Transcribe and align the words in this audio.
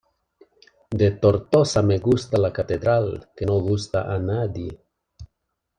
De 1.01 1.09
Tortosa 1.25 1.83
me 1.83 1.99
gusta 1.99 2.39
la 2.39 2.51
catedral, 2.51 3.29
¡que 3.35 3.45
no 3.45 3.59
gusta 3.59 4.01
a 4.11 4.17
nadie! 4.17 4.81